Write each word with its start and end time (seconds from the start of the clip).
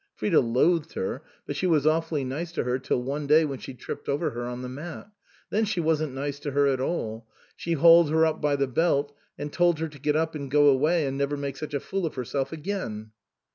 Frida 0.15 0.39
loathed 0.39 0.93
her, 0.93 1.21
but 1.45 1.55
she 1.55 1.67
was 1.67 1.85
awfully 1.85 2.23
nice 2.25 2.51
to 2.53 2.63
her 2.63 2.79
till 2.79 3.03
one 3.03 3.27
day 3.27 3.45
when 3.45 3.59
she 3.59 3.75
tripped 3.75 4.09
over 4.09 4.31
her 4.31 4.45
on 4.47 4.63
the 4.63 4.67
mat. 4.67 5.11
Then 5.51 5.63
she 5.63 5.79
wasn't 5.79 6.15
nice 6.15 6.39
to 6.39 6.49
her 6.53 6.65
at 6.65 6.81
all; 6.81 7.27
she 7.55 7.73
hauled 7.73 8.09
her 8.09 8.25
up 8.25 8.41
by 8.41 8.55
the 8.55 8.65
belt, 8.65 9.13
and 9.37 9.53
told 9.53 9.77
her 9.77 9.87
to 9.87 9.99
get 9.99 10.15
up 10.15 10.33
and 10.33 10.49
go 10.49 10.69
away 10.69 11.05
and 11.05 11.19
never 11.19 11.37
make 11.37 11.55
such 11.57 11.75
a 11.75 11.79
fool 11.79 12.07
of 12.07 12.15
herself 12.15 12.51
again." 12.51 13.11